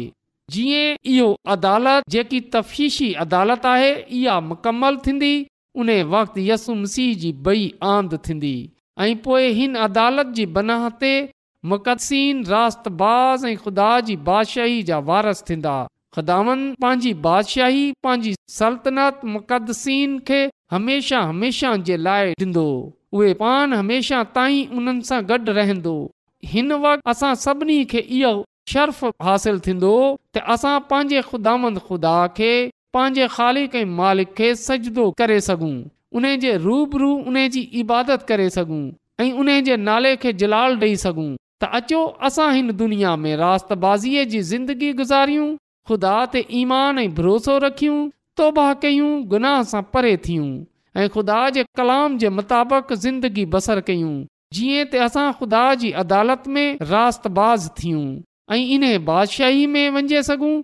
जीअं 0.57 0.99
इहो 1.13 1.29
अदालत 1.57 2.11
जेकी 2.17 2.41
तफ़्शीशी 2.57 3.13
अदालत 3.27 3.67
आहे 3.77 3.95
इहा 4.23 4.41
मुकमल 4.51 4.97
थींदी 5.07 5.33
उन 5.85 5.91
वक़्ति 6.17 6.51
यसु 6.51 6.75
मसीह 6.85 7.15
जी 7.25 7.33
बई 7.49 7.73
आमद 7.95 8.19
थींदी 8.29 8.55
ऐं 9.07 9.15
पोइ 9.29 9.51
हिन 9.63 9.75
अदालत 9.89 10.37
जी 10.41 10.47
बनाह 10.61 10.89
ते 11.05 11.15
मुक़दसीन 11.67 12.45
रात 12.47 12.87
बाज़ 12.89 13.47
ऐं 13.47 13.57
ख़ुदा 13.59 13.89
जी 14.01 14.15
बादशाही 14.27 14.83
जा 14.89 14.99
वारस 15.07 15.43
थींदा 15.49 15.73
ख़ुदांद 16.15 16.75
पंहिंजी 16.83 17.13
बादशाही 17.25 17.91
पंहिंजी 18.05 18.35
सल्तनत 18.57 19.21
मुक़दसीन 19.35 20.19
खे 20.29 20.39
हमेशह 20.73 21.19
हमेशह 21.29 21.75
जे 21.89 21.97
लाइ 21.97 22.33
ॾींदो 22.43 22.65
उहे 23.17 23.33
पान 23.41 23.73
हमेशह 23.75 24.23
ताईं 24.37 24.77
उन्हनि 24.83 25.03
सां 25.09 25.21
गॾु 25.31 25.39
रहंदो 25.59 25.95
हिन 26.53 26.73
वक़्तु 26.85 27.11
असां 27.11 27.35
सभिनी 27.47 27.85
खे 27.95 27.99
इहो 28.21 28.33
शर्फ़ 28.75 29.05
हासिलु 29.31 29.59
थींदो 29.67 29.93
त 30.37 30.45
असां 30.57 30.77
पंहिंजे 30.93 31.23
ख़ुदा 31.33 32.15
खे 32.39 32.51
पंहिंजे 32.99 33.29
ख़ालिक 33.39 33.77
मालिक 34.05 34.33
खे 34.41 34.55
सजदो 34.63 35.11
करे 35.25 35.41
सघूं 35.51 35.75
उन 36.21 36.31
जे 36.47 36.57
रूबरू 36.71 37.11
उन 37.33 37.43
जी 37.57 37.67
इबादत 37.85 38.23
करे 38.33 38.49
सघूं 38.61 38.81
ऐं 39.27 39.31
उन 39.45 39.55
जे 39.73 39.83
नाले 39.91 40.17
खे 40.27 40.33
जलाल 40.45 40.79
ॾेई 40.87 40.97
सघूं 41.07 41.29
त 41.63 41.65
अचो 41.79 42.01
असां 42.27 42.49
हिन 42.55 42.71
दुनिया 42.81 43.15
में 43.23 43.35
रासबाज़ीअ 43.41 44.25
जी 44.33 44.41
ज़िंदगी 44.53 44.91
गुज़ारियूं 45.01 45.47
ख़ुदा 45.91 46.15
ते 46.35 46.41
ईमान 46.59 46.99
ऐं 47.03 47.15
भरोसो 47.15 47.57
रखियूं 47.65 47.97
तौबाह 48.41 48.73
कयूं 48.85 49.09
गुनाह 49.33 49.63
सां 49.71 49.81
परे 49.97 50.13
थियूं 50.27 50.51
ऐं 50.97 51.09
ख़ुदा 51.15 51.39
जे 51.57 51.65
कलाम 51.81 52.19
जे 52.25 52.29
मुताबिक़ 52.41 52.93
ज़िंदगी 53.07 53.45
बसर 53.55 53.81
कयूं 53.89 54.13
जीअं 54.59 54.85
त 54.85 55.01
असां 55.09 55.25
ख़ुदा 55.41 55.63
जी 55.81 55.91
अदालत 56.05 56.47
में 56.59 56.69
रातबाज़ 56.93 57.33
बाज़ 57.41 57.67
थियूं 57.81 58.07
ऐं 58.51 58.61
इन 58.77 58.87
बादशाही 59.11 59.67
में 59.75 59.91
वञे 59.99 60.23
सघूं 60.31 60.55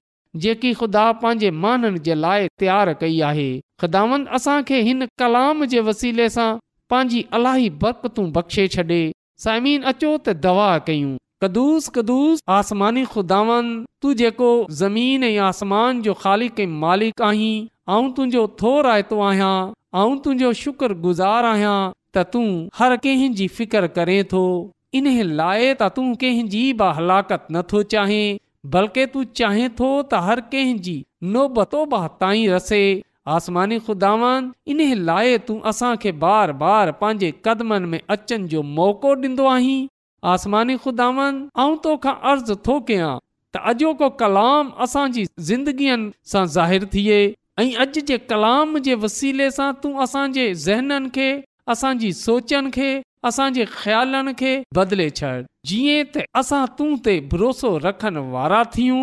जेकी 0.46 0.72
ख़ुदा 0.84 1.04
पंहिंजे 1.24 1.50
माननि 1.64 2.04
जे 2.06 2.18
लाइ 2.20 2.48
तयारु 2.62 2.94
कई 3.02 3.18
आहे 3.32 3.48
ख़ुदावंद 3.82 4.30
असांखे 4.40 4.80
हिन 4.90 5.08
कलाम 5.24 5.68
जे 5.74 5.82
वसीले 5.90 6.30
सां 6.38 6.48
पंहिंजी 6.94 7.20
अलाही 7.40 7.68
बरकतूं 7.84 8.30
बख़्शे 8.38 8.64
छॾे 8.78 9.02
साइमीन 9.42 9.82
अचो 9.90 10.10
त 10.18 10.32
दवा 10.44 10.66
कयूं 10.88 11.14
कदुूस 11.44 11.86
कदुूस 11.94 12.42
आसमानी 12.56 13.02
खुदावन 13.14 13.70
तू 14.04 14.12
जेको 14.20 14.50
ज़मीन 14.80 15.24
ऐं 15.28 15.38
आसमान 15.46 16.02
जो 16.06 16.14
ख़ालिक 16.20 16.60
ऐं 16.60 16.66
ऐं 16.70 16.76
मालिक 16.84 17.22
आहीं 17.28 18.04
तुंहिंजो 18.18 18.44
थो 18.62 18.74
रायतो 18.88 19.18
आहियां 19.30 19.56
ऐं 20.02 20.14
तुंहिंजो 20.26 20.52
शुक्र 20.60 20.96
गुज़ार 21.06 21.48
आहियां 21.50 21.74
त 21.78 22.24
तूं 22.36 22.46
हर 22.80 22.96
कंहिंजी 23.08 23.48
फिकर 23.58 23.86
करे 23.98 24.16
थो 24.34 24.44
इन 25.00 25.10
लाइ 25.42 25.68
त 25.72 25.88
तूं 25.98 26.06
कंहिंजी 26.22 26.62
बि 26.82 26.92
हलाकत 27.00 27.48
नथो 27.58 27.82
चाहे 27.96 28.20
बल्कि 28.76 29.08
तूं 29.16 29.24
चाहें 29.42 29.66
थो 29.82 29.90
त 29.90 30.22
हर 30.28 30.44
कंहिंजी 30.54 30.96
नोबतोबा 31.38 32.02
ताईं 32.22 32.46
रसे 32.54 32.82
आसमानी 33.32 33.78
ख़ुदावान 33.84 34.50
इन 34.72 34.80
लाइ 35.04 35.36
तूं 35.48 35.58
असांखे 35.70 36.10
बार 36.22 36.50
बार 36.62 36.90
पंहिंजे 37.02 37.30
क़दमनि 37.44 37.86
में 37.92 38.00
अचनि 38.14 38.48
जो 38.54 38.62
मौक़ो 38.62 39.14
ॾींदो 39.22 39.46
आहीं 39.48 39.86
आसमानी 40.32 40.76
खुदावान 40.84 41.36
आउं 41.64 41.76
तोखा 41.84 42.10
अर्ज़ु 42.30 42.54
थो 42.68 42.76
कयां 42.90 43.12
त 43.56 43.62
अॼोको 43.72 44.08
कलाम 44.22 44.70
असांजी 44.86 45.24
ज़िंदगीअ 45.50 45.96
सां 46.32 46.44
ज़ाहिरु 46.56 46.86
थिए 46.94 47.16
ऐं 47.58 47.70
अॼु 47.84 48.02
जे 48.10 48.18
कलाम 48.32 48.78
जे 48.88 48.94
वसीले 49.06 49.48
सां 49.56 49.70
तूं 49.82 49.92
असांजे 50.06 50.44
ज़हननि 50.66 51.08
खे 51.16 51.28
असांजी 51.76 52.12
सोचनि 52.20 52.70
खे 52.76 52.88
असांजे 53.32 53.64
ख़्यालनि 53.80 54.34
खे 54.42 54.52
बदिले 54.80 55.08
छॾ 55.22 55.32
जीअं 55.72 56.08
त 56.16 56.26
असां 56.42 56.62
तूं 56.78 56.90
ते 57.08 57.16
भरोसो 57.34 57.72
रखनि 57.88 58.26
वारा 58.38 58.60
थियूं 58.76 59.02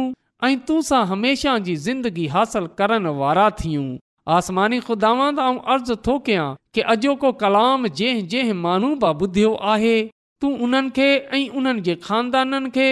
ऐं 0.49 0.55
तूं 0.71 0.79
सां 0.93 1.03
हमेशह 1.15 1.57
जी 1.69 1.75
ज़िंदगी 1.89 2.27
हासिलु 2.38 2.73
करण 2.84 3.12
वारा 3.25 3.49
थियूं 3.63 3.88
आसमानी 4.29 4.79
ख़ुदावंद 4.79 5.39
ऐं 5.39 5.55
अर्ज़ु 5.73 5.95
थो 6.07 6.17
कयां 6.25 6.49
की 6.77 6.81
अॼोको 6.93 7.31
कलाम 7.43 7.88
जंहिं 7.99 8.27
जंहिं 8.34 8.53
माण्हू 8.65 8.89
प 9.03 9.13
ॿुधियो 9.25 9.53
आहे 9.73 9.93
तूं 10.43 10.51
उन्हनि 10.65 10.89
खे 10.97 11.07
ऐं 11.38 11.47
उन्हनि 11.62 11.81
जे 11.88 11.95
ख़ानदाननि 12.03 12.69
खे 12.75 12.86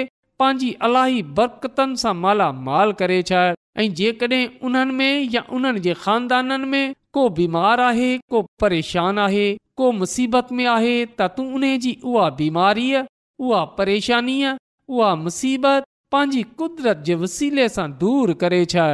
पंहिंजी 0.44 0.72
अलाही 0.88 1.22
बरकतनि 1.40 1.98
सां 2.04 2.14
मालामाल 2.24 2.92
करे 3.02 3.22
छॾ 3.32 3.42
ऐं 3.84 3.88
जेकॾहिं 4.00 4.48
उन्हनि 4.70 4.94
में 5.02 5.28
या 5.36 5.44
उन्हनि 5.60 5.80
जे 5.90 5.94
ख़ानदाननि 6.06 6.68
में 6.74 6.96
को 7.18 7.28
बीमार 7.42 7.82
आहे 7.90 8.10
को 8.36 8.42
परेशान 8.64 9.20
आहे 9.28 9.46
को 9.82 9.92
मुसीबत 10.02 10.52
में 10.62 10.66
आहे 10.78 10.98
त 11.20 11.30
तूं 11.38 11.46
उन 11.60 11.66
जी 11.86 11.96
उहा 12.14 12.30
बीमारीअ 12.42 13.04
उहा 13.46 13.64
परेशानीअ 13.78 14.58
उहा 14.98 15.14
मुसीबत 15.28 15.88
पंहिंजी 16.12 16.44
कुदरत 16.64 17.08
जे 17.12 17.16
वसीले 17.28 17.70
सां 17.78 17.90
दूर 18.04 18.34
करे 18.46 18.66
छॾ 18.76 18.90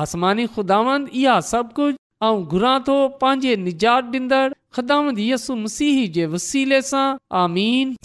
आसमानी 0.00 0.46
ख़ुदांद 0.54 1.08
इहा 1.22 1.38
सभु 1.50 1.72
कुझु 1.76 1.96
ऐं 2.28 2.34
घुरां 2.54 2.78
थो 2.88 2.96
पंहिंजे 3.22 3.54
निजात 3.66 4.10
ॾींदड़ 4.14 4.50
ख़ुदांदसु 4.74 5.54
मसीह 5.64 6.02
जे 6.18 6.26
वसीले 6.36 6.82
सां 6.90 7.06
आमीन 7.44 7.96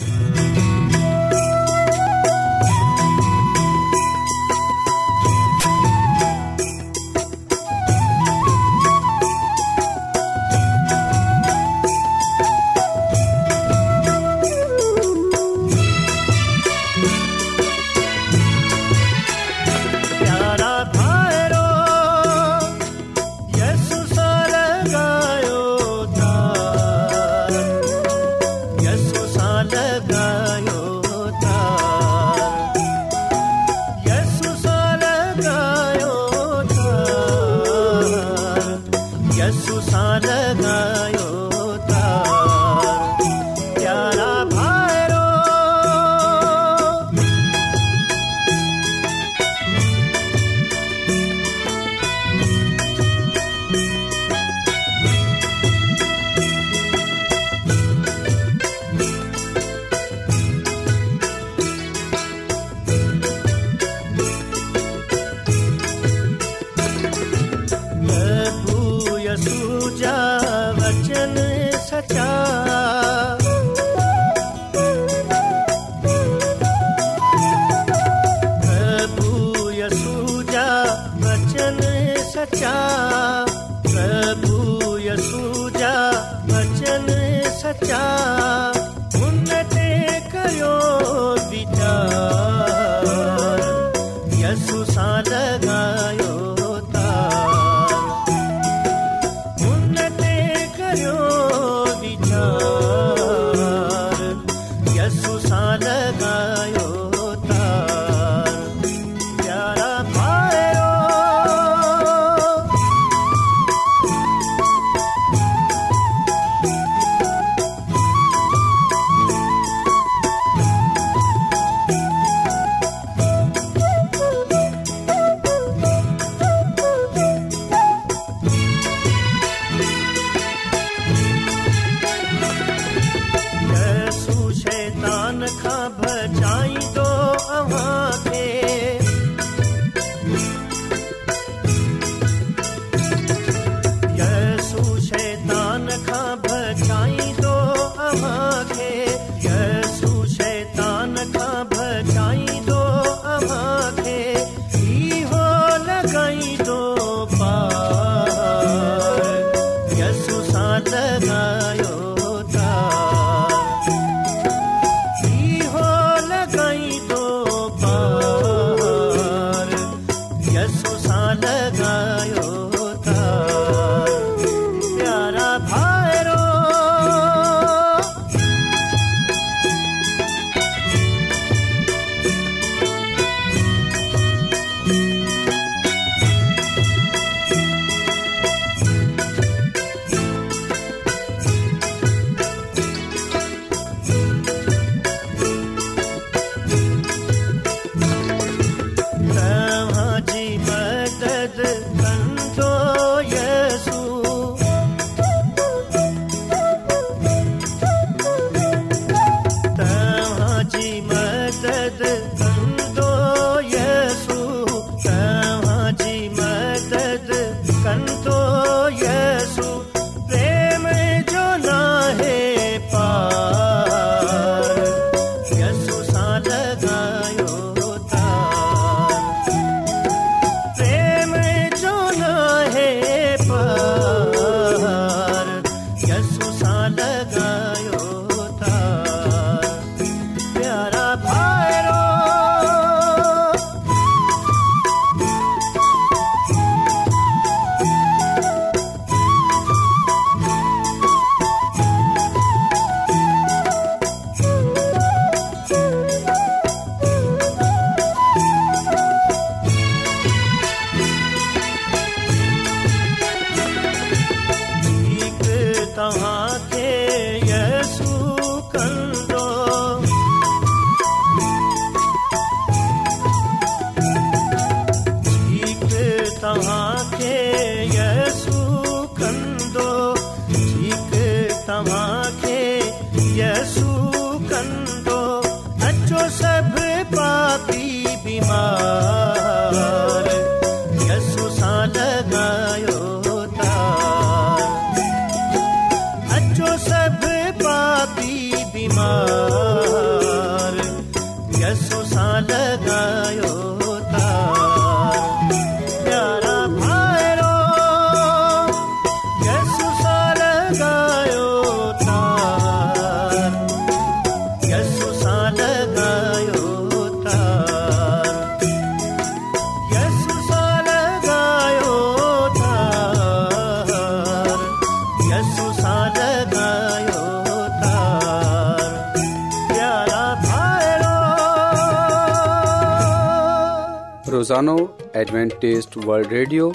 سانو 334.50 334.76
ایڈوانٹسٹ 335.20 335.96
ورلڈ 336.06 336.32
ریڈیو 336.34 336.70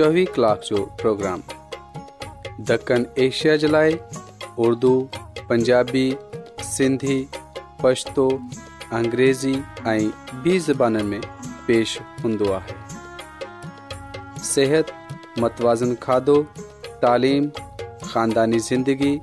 24 0.00 0.24
کلاک 0.34 0.62
جو 0.68 0.76
پروگرام 1.02 1.40
دکن 2.68 3.02
ایشیا 3.24 3.54
جلائے 3.64 3.90
اردو 4.66 4.90
پنجابی 5.48 6.08
سندھی 6.70 7.18
پشتو 7.82 8.26
انګریزی 8.98 9.54
ائی 9.90 10.08
بی 10.42 10.58
زبانن 10.66 11.06
میں 11.10 11.20
پیش 11.66 11.98
ہندوا 12.24 12.58
ہے۔ 12.70 12.74
صحت، 14.52 14.90
متوازن 15.40 15.94
کھادو، 16.04 16.36
تعلیم، 17.02 17.48
خاندانی 18.12 18.58
زندگی، 18.70 19.14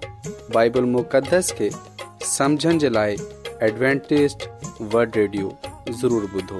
بائبل 0.53 0.85
مقدس 0.97 1.51
کے 1.57 1.69
سمجھن 2.37 2.77
جلائے 2.85 3.15
ایڈوانٹسٹ 3.63 4.47
ورلڈ 4.93 5.15
ریڈیو 5.19 5.49
ضرور 6.01 6.23
بدھو۔ 6.33 6.59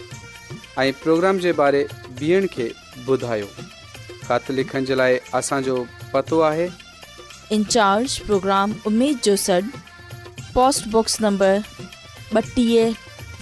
इंचार्ज 7.51 8.17
प्रोग्राम 8.25 8.73
उमेद 8.87 9.17
जो 9.23 9.35
सॾ 9.35 9.59
पोस्टबॉक्स 10.53 11.21
नंबर 11.21 11.59
ॿटीह 12.37 12.93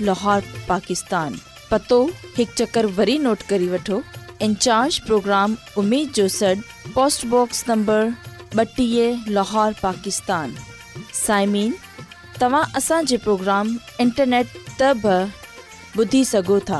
लाहौर 0.01 0.41
पाकिस्तान 0.69 1.35
पतो 1.71 2.05
हिकु 2.37 2.51
चकर 2.63 2.85
वरी 2.99 3.17
नोट 3.29 3.41
करे 3.51 3.67
वठो 3.75 3.97
in charge 4.41 4.97
programme box 5.07 7.63
number 7.69 8.11
लोहो 9.37 9.65
Pakistan 9.83 10.47
साइमीन 11.25 11.71
तव्हां 12.41 12.63
असांजे 12.77 13.17
प्रोग्राम 13.27 13.65
इंटरनेट 14.05 14.47
त 14.81 14.83
ॿुधी 16.01 16.21
सघो 16.25 16.59
था 16.69 16.79